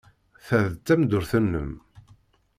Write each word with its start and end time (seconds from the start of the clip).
Ta 0.45 0.57
d 0.71 0.75
tameddurt-nnem. 0.85 1.71